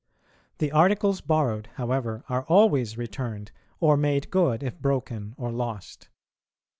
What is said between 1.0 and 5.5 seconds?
borrowed, however, are always returned, or made good if broken